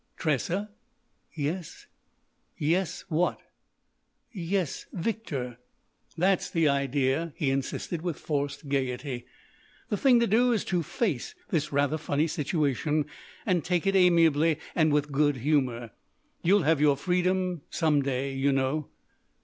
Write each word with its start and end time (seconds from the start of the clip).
"Tressa?" 0.17 0.71
"Yes." 1.35 1.85
"Yes—what?" 2.57 3.39
"Yes—Victor." 4.33 5.59
"That's 6.17 6.49
the 6.49 6.67
idea," 6.67 7.33
he 7.35 7.51
insisted 7.51 8.01
with 8.01 8.17
forced 8.17 8.67
gaiety. 8.67 9.27
"The 9.89 9.97
thing 9.97 10.19
to 10.19 10.25
do 10.25 10.53
is 10.53 10.65
to 10.65 10.81
face 10.81 11.35
this 11.49 11.71
rather 11.71 11.99
funny 11.99 12.25
situation 12.25 13.05
and 13.45 13.63
take 13.63 13.85
it 13.85 13.95
amiably 13.95 14.57
and 14.73 14.91
with 14.91 15.11
good 15.11 15.35
humour. 15.37 15.91
You'll 16.41 16.63
have 16.63 16.81
your 16.81 16.97
freedom 16.97 17.61
some 17.69 18.01
day, 18.01 18.33
you 18.33 18.51
know." 18.51 18.89